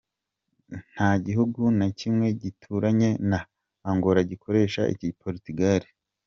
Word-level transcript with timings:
Nta 0.93 1.09
gihugu 1.25 1.61
na 1.79 1.87
kimwe 1.99 2.27
gituranye 2.41 3.09
na 3.29 3.39
Angola 3.89 4.19
gikoresha 4.31 4.81
igi-portugal. 4.93 5.81